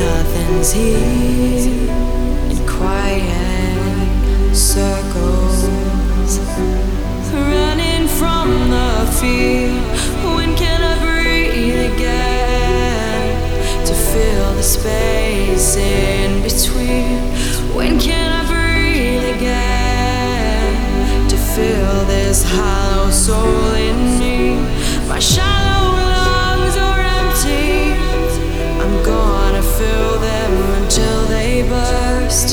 [0.00, 1.90] nothing's here
[2.50, 5.68] in quiet circles,
[7.32, 9.70] running from the fear.
[10.34, 15.09] When can I breathe again to fill the space?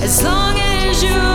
[0.00, 1.27] as long as you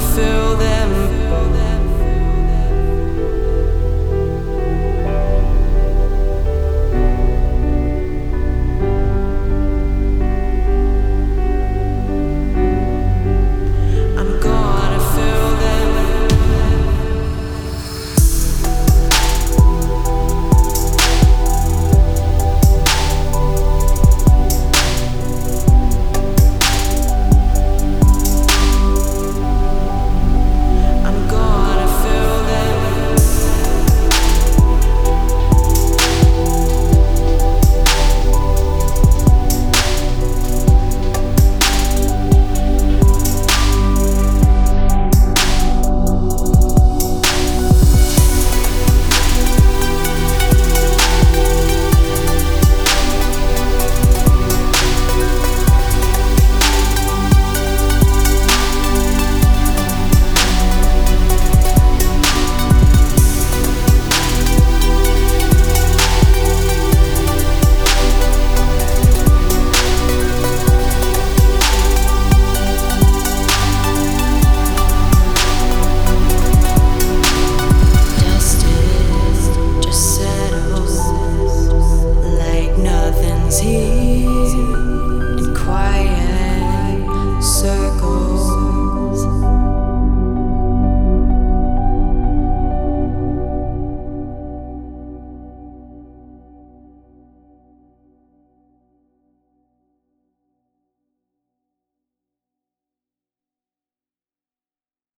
[0.00, 1.89] fill them.